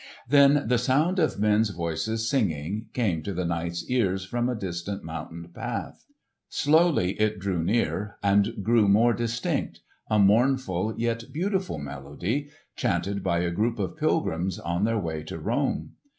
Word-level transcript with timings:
Then 0.27 0.63
the 0.67 0.79
sound 0.79 1.19
of 1.19 1.39
men's 1.39 1.69
voices 1.69 2.27
singing 2.27 2.87
came 2.91 3.21
to 3.21 3.35
the 3.35 3.45
knight's 3.45 3.87
ears 3.87 4.25
from 4.25 4.49
a 4.49 4.55
distant 4.55 5.03
mountain 5.03 5.47
path. 5.53 6.07
Slowly 6.49 7.11
it 7.21 7.37
drew 7.37 7.63
near 7.63 8.17
and 8.23 8.63
grew 8.63 8.87
more 8.87 9.13
distinct—a 9.13 10.17
mournful 10.17 10.95
yet 10.97 11.25
beautiful 11.31 11.77
melody 11.77 12.49
chanted 12.75 13.21
by 13.21 13.41
a 13.41 13.51
group 13.51 13.77
of 13.77 13.95
pilgrims 13.95 14.57
on 14.57 14.85
their 14.85 14.97
way 14.97 15.21
to 15.25 15.37
Rome. 15.37 15.91